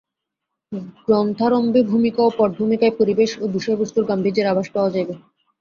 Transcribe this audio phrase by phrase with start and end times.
[1.05, 5.13] গ্রন্থারম্ভে ভূমিকা ও পটভূমিকায় পরিবেশ ও বিষয়বস্তুর গাম্ভীর্যের আভাস পাওয়া যাইবে।